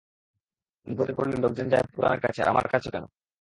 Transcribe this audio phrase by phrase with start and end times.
[0.87, 3.03] বিপদে পড়লে লোকজন যায় পূরণের কাছে আমার কাছে কেন?